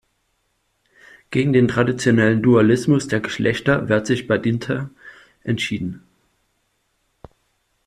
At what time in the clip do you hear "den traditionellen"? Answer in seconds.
1.53-2.41